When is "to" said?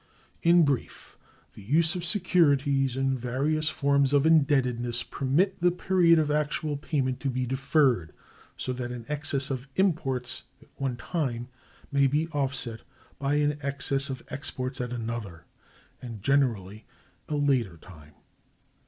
7.19-7.29